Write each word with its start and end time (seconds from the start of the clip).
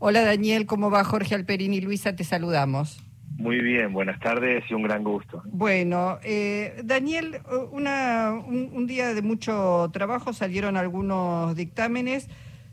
Hola 0.00 0.22
Daniel, 0.22 0.64
¿cómo 0.66 0.92
va 0.92 1.02
Jorge 1.02 1.34
Alperín 1.34 1.74
y 1.74 1.80
Luisa? 1.80 2.14
Te 2.14 2.22
saludamos. 2.22 3.04
Muy 3.36 3.60
bien, 3.60 3.92
buenas 3.92 4.20
tardes 4.20 4.62
y 4.70 4.74
un 4.74 4.84
gran 4.84 5.02
gusto. 5.02 5.42
Bueno, 5.46 6.20
eh, 6.22 6.80
Daniel, 6.84 7.38
una, 7.72 8.30
un, 8.32 8.86
día 8.86 9.12
de 9.12 9.22
mucho 9.22 9.90
trabajo 9.92 10.32
salieron 10.32 10.76
algunos 10.76 11.56
dictámenes. 11.56 12.28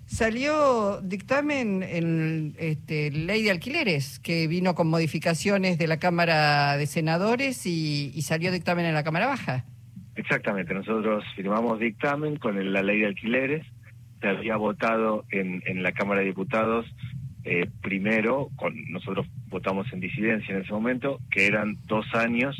Salió 0.05 1.01
dictamen 1.01 1.81
en 1.81 2.55
este, 2.59 3.09
ley 3.09 3.41
de 3.41 3.49
alquileres, 3.49 4.19
que 4.19 4.45
vino 4.45 4.75
con 4.75 4.87
modificaciones 4.87 5.79
de 5.79 5.87
la 5.87 5.97
Cámara 5.97 6.77
de 6.77 6.85
Senadores 6.85 7.65
y, 7.65 8.21
salió 8.21 8.51
dictamen 8.51 8.85
en 8.85 8.93
la 8.93 9.03
Cámara 9.03 9.25
Baja. 9.25 9.65
Exactamente, 10.15 10.75
nosotros 10.75 11.23
firmamos 11.35 11.79
dictamen 11.79 12.37
con 12.37 12.71
la 12.71 12.83
ley 12.83 12.99
de 12.99 13.07
alquileres, 13.07 13.65
se 14.21 14.27
había 14.27 14.57
votado 14.57 15.25
en, 15.31 15.63
en 15.65 15.81
la 15.81 15.91
Cámara 15.91 16.21
de 16.21 16.27
Diputados 16.27 16.85
eh, 17.45 17.69
primero, 17.81 18.49
con, 18.55 18.73
nosotros 18.91 19.27
votamos 19.49 19.85
en 19.93 19.99
disidencia 19.99 20.55
en 20.55 20.63
ese 20.63 20.73
momento, 20.73 21.19
que 21.29 21.45
eran 21.45 21.77
dos 21.85 22.05
años 22.15 22.57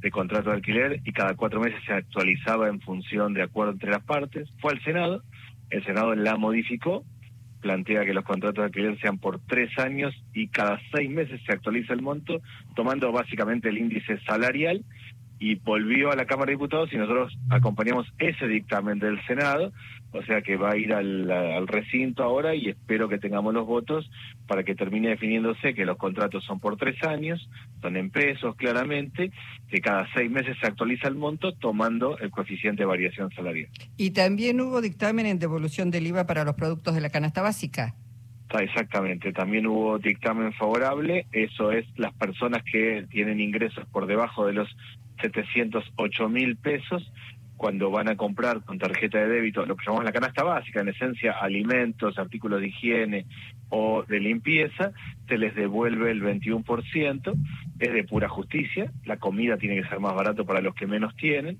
de 0.00 0.10
contrato 0.10 0.50
de 0.50 0.56
alquiler 0.56 1.00
y 1.04 1.12
cada 1.12 1.34
cuatro 1.34 1.60
meses 1.60 1.80
se 1.86 1.94
actualizaba 1.94 2.68
en 2.68 2.80
función 2.80 3.32
de 3.32 3.42
acuerdo 3.42 3.72
entre 3.72 3.90
las 3.90 4.02
partes. 4.04 4.48
Fue 4.60 4.72
al 4.72 4.82
Senado, 4.82 5.22
el 5.70 5.84
Senado 5.84 6.14
la 6.14 6.36
modificó, 6.36 7.04
plantea 7.60 8.04
que 8.04 8.12
los 8.12 8.24
contratos 8.24 8.62
de 8.62 8.66
alquiler 8.66 9.00
sean 9.00 9.18
por 9.18 9.40
tres 9.40 9.76
años 9.78 10.14
y 10.34 10.48
cada 10.48 10.78
seis 10.94 11.10
meses 11.10 11.40
se 11.44 11.52
actualiza 11.52 11.94
el 11.94 12.02
monto, 12.02 12.40
tomando 12.76 13.10
básicamente 13.10 13.70
el 13.70 13.78
índice 13.78 14.20
salarial 14.20 14.84
y 15.38 15.54
volvió 15.56 16.10
a 16.10 16.16
la 16.16 16.26
Cámara 16.26 16.46
de 16.46 16.56
Diputados 16.56 16.92
y 16.92 16.96
nosotros 16.96 17.36
acompañamos 17.48 18.06
ese 18.18 18.46
dictamen 18.48 18.98
del 18.98 19.24
Senado, 19.26 19.72
o 20.12 20.22
sea 20.22 20.42
que 20.42 20.56
va 20.56 20.72
a 20.72 20.76
ir 20.76 20.92
al, 20.92 21.66
recinto 21.68 22.22
ahora 22.22 22.54
y 22.54 22.68
espero 22.68 23.08
que 23.08 23.18
tengamos 23.18 23.54
los 23.54 23.66
votos 23.66 24.10
para 24.46 24.64
que 24.64 24.74
termine 24.74 25.10
definiéndose 25.10 25.74
que 25.74 25.84
los 25.84 25.96
contratos 25.96 26.44
son 26.44 26.60
por 26.60 26.76
tres 26.76 27.02
años, 27.04 27.48
son 27.80 27.96
en 27.96 28.10
pesos 28.10 28.56
claramente, 28.56 29.30
que 29.68 29.80
cada 29.80 30.08
seis 30.14 30.30
meses 30.30 30.56
se 30.60 30.66
actualiza 30.66 31.08
el 31.08 31.14
monto 31.14 31.52
tomando 31.52 32.18
el 32.18 32.30
coeficiente 32.30 32.82
de 32.82 32.86
variación 32.86 33.30
salarial. 33.30 33.68
Y 33.96 34.10
también 34.10 34.60
hubo 34.60 34.80
dictamen 34.80 35.26
en 35.26 35.38
devolución 35.38 35.90
del 35.90 36.06
IVA 36.06 36.26
para 36.26 36.44
los 36.44 36.54
productos 36.54 36.94
de 36.94 37.00
la 37.00 37.10
canasta 37.10 37.42
básica. 37.42 37.94
Ah, 38.50 38.62
exactamente, 38.62 39.30
también 39.34 39.66
hubo 39.66 39.98
dictamen 39.98 40.54
favorable, 40.54 41.26
eso 41.32 41.70
es 41.70 41.84
las 41.98 42.14
personas 42.14 42.62
que 42.62 43.06
tienen 43.10 43.40
ingresos 43.40 43.86
por 43.88 44.06
debajo 44.06 44.46
de 44.46 44.54
los 44.54 44.74
708 45.20 46.28
mil 46.28 46.56
pesos 46.56 47.10
cuando 47.58 47.90
van 47.90 48.08
a 48.08 48.16
comprar 48.16 48.64
con 48.64 48.78
tarjeta 48.78 49.18
de 49.18 49.28
débito 49.28 49.66
lo 49.66 49.76
que 49.76 49.84
llamamos 49.84 50.04
la 50.04 50.12
canasta 50.12 50.44
básica, 50.44 50.80
en 50.80 50.88
esencia 50.88 51.32
alimentos, 51.32 52.16
artículos 52.16 52.60
de 52.60 52.68
higiene 52.68 53.26
o 53.68 54.04
de 54.04 54.20
limpieza, 54.20 54.92
se 55.26 55.36
les 55.36 55.54
devuelve 55.56 56.12
el 56.12 56.22
21%, 56.22 57.34
es 57.80 57.92
de 57.92 58.04
pura 58.04 58.28
justicia, 58.28 58.92
la 59.04 59.16
comida 59.16 59.58
tiene 59.58 59.82
que 59.82 59.88
ser 59.88 59.98
más 59.98 60.14
barato 60.14 60.46
para 60.46 60.60
los 60.60 60.74
que 60.74 60.86
menos 60.86 61.14
tienen, 61.16 61.58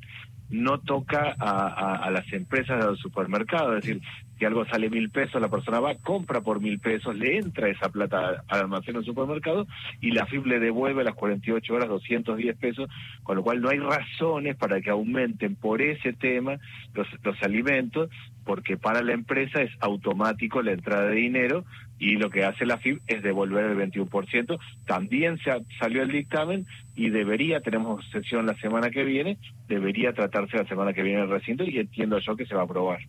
no 0.50 0.78
toca 0.78 1.34
a, 1.38 2.10
las 2.10 2.32
empresas 2.32 2.78
de 2.78 2.86
los 2.86 3.00
supermercados, 3.00 3.76
es 3.76 3.84
decir, 3.84 4.02
si 4.38 4.44
algo 4.44 4.64
sale 4.66 4.88
mil 4.88 5.10
pesos, 5.10 5.40
la 5.40 5.48
persona 5.48 5.80
va, 5.80 5.96
compra 5.96 6.40
por 6.40 6.60
mil 6.60 6.78
pesos, 6.78 7.16
le 7.16 7.38
entra 7.38 7.68
esa 7.68 7.88
plata 7.88 8.44
al 8.46 8.60
almacén 8.60 8.96
o 8.96 9.02
supermercado 9.02 9.66
y 10.00 10.12
la 10.12 10.26
FIB 10.26 10.46
le 10.46 10.60
devuelve 10.60 11.00
a 11.00 11.04
las 11.04 11.14
48 11.14 11.74
horas 11.74 11.88
210 11.88 12.56
pesos, 12.56 12.88
con 13.24 13.36
lo 13.36 13.42
cual 13.42 13.60
no 13.60 13.68
hay 13.68 13.78
razones 13.78 14.56
para 14.56 14.80
que 14.80 14.90
aumenten 14.90 15.56
por 15.56 15.82
ese 15.82 16.12
tema 16.12 16.58
los, 16.94 17.08
los 17.24 17.42
alimentos, 17.42 18.10
porque 18.44 18.76
para 18.76 19.02
la 19.02 19.12
empresa 19.12 19.60
es 19.60 19.70
automático 19.80 20.62
la 20.62 20.72
entrada 20.72 21.08
de 21.08 21.16
dinero 21.16 21.64
y 21.98 22.16
lo 22.16 22.30
que 22.30 22.44
hace 22.44 22.64
la 22.64 22.78
FIB 22.78 23.00
es 23.06 23.22
devolver 23.22 23.64
el 23.64 23.76
21%. 23.76 24.58
También 24.86 25.38
se 25.38 25.50
salió 25.78 26.02
el 26.02 26.12
dictamen 26.12 26.66
y 26.94 27.10
debería, 27.10 27.60
tenemos 27.60 28.08
sesión 28.10 28.46
la 28.46 28.54
semana 28.56 28.90
que 28.90 29.04
viene, 29.04 29.38
debería 29.66 30.12
tratarse 30.12 30.56
la 30.56 30.66
semana 30.66 30.92
que 30.92 31.02
viene 31.02 31.22
el 31.22 31.28
recinto 31.28 31.64
y 31.64 31.78
entiendo 31.78 32.18
yo 32.20 32.36
que 32.36 32.46
se 32.46 32.54
va 32.54 32.62
a 32.62 32.64
aprobar. 32.64 33.00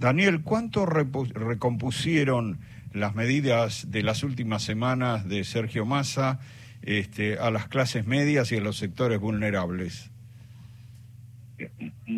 Daniel, 0.00 0.40
¿cuánto 0.40 0.86
recompusieron 0.86 2.58
las 2.94 3.14
medidas 3.14 3.90
de 3.90 4.02
las 4.02 4.24
últimas 4.24 4.62
semanas 4.62 5.28
de 5.28 5.44
Sergio 5.44 5.84
Massa 5.84 6.40
este, 6.80 7.38
a 7.38 7.50
las 7.50 7.68
clases 7.68 8.06
medias 8.06 8.50
y 8.50 8.56
a 8.56 8.62
los 8.62 8.78
sectores 8.78 9.20
vulnerables? 9.20 10.10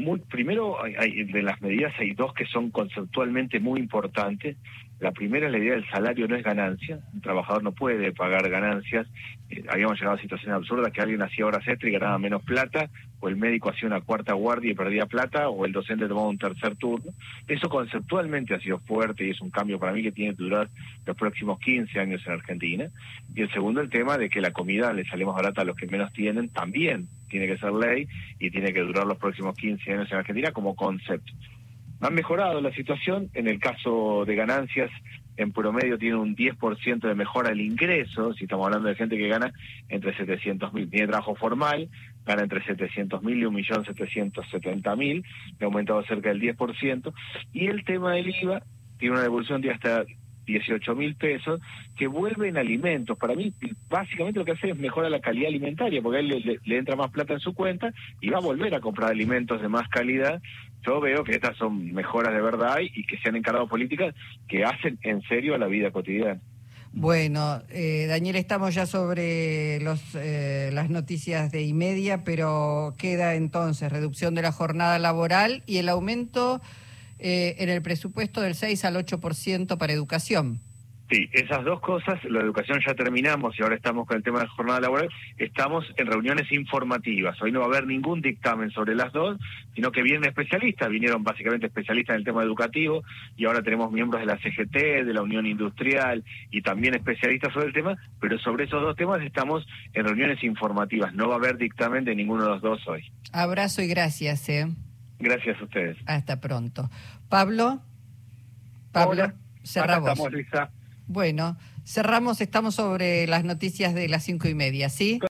Muy, 0.03 0.19
primero, 0.19 0.83
hay, 0.83 1.23
de 1.25 1.43
las 1.43 1.61
medidas 1.63 1.93
hay 1.97 2.13
dos 2.13 2.35
que 2.35 2.45
son 2.47 2.71
conceptualmente 2.71 3.61
muy 3.61 3.79
importantes. 3.79 4.57
La 4.99 5.13
primera 5.13 5.47
es 5.47 5.53
la 5.53 5.59
idea 5.59 5.75
del 5.75 5.89
salario 5.91 6.27
no 6.27 6.35
es 6.35 6.43
ganancia. 6.43 6.99
Un 7.13 7.21
trabajador 7.21 7.63
no 7.63 7.71
puede 7.71 8.11
pagar 8.13 8.49
ganancias. 8.51 9.07
Eh, 9.49 9.63
habíamos 9.69 9.99
llegado 9.99 10.17
a 10.17 10.21
situaciones 10.21 10.57
absurdas 10.57 10.93
que 10.93 11.01
alguien 11.01 11.23
hacía 11.23 11.47
horas 11.47 11.67
extra 11.69 11.89
y 11.89 11.93
ganaba 11.93 12.19
menos 12.19 12.43
plata, 12.43 12.91
o 13.21 13.29
el 13.29 13.37
médico 13.37 13.71
hacía 13.71 13.87
una 13.87 14.01
cuarta 14.01 14.33
guardia 14.33 14.73
y 14.73 14.75
perdía 14.75 15.07
plata, 15.07 15.49
o 15.49 15.67
el 15.67 15.73
docente 15.73 16.09
tomaba 16.09 16.29
un 16.29 16.39
tercer 16.39 16.75
turno. 16.77 17.13
Eso 17.47 17.69
conceptualmente 17.69 18.55
ha 18.55 18.61
sido 18.61 18.81
fuerte 18.81 19.25
y 19.25 19.31
es 19.31 19.41
un 19.41 19.51
cambio 19.51 19.79
para 19.79 19.93
mí 19.93 20.03
que 20.03 20.13
tiene 20.13 20.35
que 20.35 20.43
durar 20.43 20.69
los 21.07 21.17
próximos 21.17 21.61
15 21.61 22.01
años 22.01 22.23
en 22.27 22.33
Argentina. 22.33 22.87
Y 23.35 23.43
el 23.43 23.53
segundo, 23.53 23.81
el 23.81 23.91
tema 23.91 24.19
de 24.19 24.29
que 24.29 24.41
la 24.41 24.53
comida 24.53 24.93
le 24.93 25.05
sale 25.05 25.25
más 25.25 25.37
barata 25.37 25.63
a 25.63 25.65
los 25.65 25.77
que 25.77 25.87
menos 25.87 26.13
tienen, 26.13 26.49
también 26.49 27.09
tiene 27.33 27.47
que 27.49 27.59
ser 27.59 27.73
ley 27.73 28.07
y 28.39 28.51
tiene 28.51 28.73
que 28.73 28.81
durar 28.81 29.07
los 29.07 29.19
próximos 29.19 29.57
15 29.57 29.93
años 29.93 30.13
en 30.13 30.19
Argentina 30.19 30.53
como 30.53 30.77
concepto. 30.77 31.33
Han 32.01 32.15
mejorado 32.15 32.61
la 32.61 32.73
situación, 32.73 33.31
en 33.35 33.49
el 33.49 33.59
caso 33.59 34.25
de 34.27 34.35
ganancias, 34.35 34.91
en 35.37 35.53
promedio 35.53 35.99
tiene 35.99 36.17
un 36.17 36.37
10% 36.37 37.01
de 37.01 37.15
mejora 37.15 37.51
el 37.51 37.61
ingreso, 37.61 38.35
si 38.35 38.45
estamos 38.45 38.67
hablando 38.67 38.89
de 38.89 38.97
gente 38.97 39.17
que 39.17 39.29
gana 39.29 39.53
entre 39.89 40.15
700 40.17 40.75
mil, 40.75 40.91
tiene 40.91 41.07
trabajo 41.07 41.35
formal, 41.35 41.89
gana 42.27 42.43
entre 42.43 42.63
700 42.65 43.23
mil 43.23 43.39
y 43.39 43.47
1.770.000, 43.47 45.25
ha 45.61 45.65
aumentado 45.65 46.03
cerca 46.05 46.29
del 46.29 46.41
10%, 46.41 47.13
y 47.53 47.67
el 47.67 47.85
tema 47.85 48.13
del 48.13 48.35
IVA 48.43 48.63
tiene 48.99 49.15
una 49.15 49.23
devolución 49.23 49.63
de 49.63 49.71
hasta 49.71 50.05
18 50.53 50.95
mil 50.95 51.15
pesos, 51.15 51.61
que 51.97 52.07
vuelve 52.07 52.49
en 52.49 52.57
alimentos. 52.57 53.19
Para 53.19 53.35
mí, 53.35 53.53
básicamente 53.89 54.39
lo 54.39 54.45
que 54.45 54.53
hace 54.53 54.71
es 54.71 54.79
mejorar 54.79 55.11
la 55.11 55.21
calidad 55.21 55.49
alimentaria, 55.49 56.01
porque 56.03 56.19
a 56.19 56.21
él 56.21 56.61
le, 56.65 56.79
entra 56.79 56.97
más 56.97 57.11
plata 57.11 57.35
en 57.35 57.41
su 57.41 57.55
cuenta 57.55 57.93
y 58.21 58.31
va 58.31 58.39
a 58.39 58.43
volver 58.43 58.75
a 58.75 58.81
comprar 58.81 59.11
alimentos 59.11 59.61
de 59.61 59.69
más 59.69 59.89
calidad. 59.89 60.41
Yo 60.87 61.01
veo 61.01 61.25
que 61.25 61.33
estas 61.33 61.57
son 61.57 61.93
mejoras 61.93 62.35
de 62.35 62.41
verdad 62.41 62.79
y 62.81 63.05
que 63.05 63.19
se 63.19 63.29
han 63.29 63.37
encargado 63.37 63.69
políticas 63.69 64.15
que 64.49 64.65
hacen 64.65 64.99
en 65.03 65.23
serio 65.23 65.55
a 65.55 65.59
la 65.59 65.67
vida 65.67 65.91
cotidiana. 65.91 66.41
Bueno, 66.95 67.63
eh, 67.71 68.05
Daniel, 68.07 68.37
estamos 68.37 68.75
ya 68.75 68.85
sobre 68.85 69.81
los, 69.81 70.15
eh, 70.15 70.69
las 70.75 70.91
noticias 70.91 71.51
de 71.51 71.63
y 71.63 71.73
media, 71.73 72.23
pero 72.23 72.95
queda 72.99 73.35
entonces 73.35 73.91
reducción 73.91 74.35
de 74.35 74.43
la 74.43 74.53
jornada 74.53 74.99
laboral 74.99 75.63
y 75.67 75.79
el 75.79 75.89
aumento 75.89 76.61
eh, 77.23 77.57
en 77.59 77.69
el 77.69 77.83
presupuesto 77.83 78.41
del 78.41 78.55
6 78.55 78.85
al 78.85 78.97
8% 78.97 79.79
para 79.79 79.93
educación. 79.93 80.61
Sí, 81.13 81.29
esas 81.33 81.63
dos 81.63 81.81
cosas, 81.81 82.25
la 82.25 82.41
educación 82.41 82.81
ya 82.87 82.95
terminamos 82.95 83.59
y 83.59 83.63
ahora 83.63 83.75
estamos 83.75 84.07
con 84.07 84.17
el 84.17 84.23
tema 84.23 84.39
de 84.39 84.47
la 84.47 84.51
jornada 84.53 84.81
laboral, 84.81 85.11
estamos 85.37 85.85
en 85.99 86.07
reuniones 86.07 86.51
informativas. 86.51 87.37
Hoy 87.43 87.53
no 87.53 87.61
va 87.61 87.67
a 87.67 87.69
haber 87.69 87.87
ningún 87.87 88.23
dictamen 88.23 88.71
sobre 88.71 88.95
las 88.95 89.13
dos, 89.13 89.39
sino 89.75 89.93
que 89.93 90.03
vienen 90.03 90.25
especialistas, 90.25 90.89
vinieron 90.89 91.23
básicamente 91.23 91.67
especialistas 91.67 92.15
en 92.15 92.21
el 92.21 92.25
tema 92.25 92.43
educativo 92.43 93.03
y 93.37 93.45
ahora 93.45 93.63
tenemos 93.63 93.93
miembros 93.93 94.23
de 94.23 94.27
la 94.27 94.39
CGT, 94.39 95.05
de 95.05 95.13
la 95.13 95.21
Unión 95.21 95.45
Industrial 95.45 96.25
y 96.51 96.63
también 96.63 96.95
especialistas 96.95 97.53
sobre 97.53 97.67
el 97.67 97.75
tema, 97.75 97.99
pero 98.19 98.39
sobre 98.39 98.65
esos 98.65 98.81
dos 98.81 98.97
temas 98.97 99.21
estamos 99.21 99.67
en 99.93 100.07
reuniones 100.07 100.43
informativas. 100.43 101.13
No 101.13 101.29
va 101.29 101.35
a 101.35 101.39
haber 101.39 101.59
dictamen 101.59 102.07
de 102.07 102.15
ninguno 102.15 102.45
de 102.45 102.51
los 102.53 102.63
dos 102.63 102.89
hoy. 102.89 103.05
Abrazo 103.33 103.83
y 103.83 103.87
gracias. 103.89 104.49
¿eh? 104.49 104.67
Gracias 105.23 105.57
a 105.61 105.65
ustedes. 105.65 105.97
Hasta 106.07 106.41
pronto. 106.41 106.91
Pablo. 107.29 107.81
Pablo, 108.91 109.33
cerramos. 109.65 110.19
Bueno, 111.07 111.57
cerramos, 111.85 112.41
estamos 112.41 112.75
sobre 112.75 113.27
las 113.27 113.45
noticias 113.45 113.95
de 113.95 114.09
las 114.09 114.25
cinco 114.25 114.49
y 114.49 114.55
media, 114.55 114.89
¿sí? 114.89 115.21